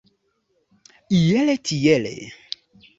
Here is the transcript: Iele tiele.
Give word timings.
Iele 1.19 1.55
tiele. 1.69 2.15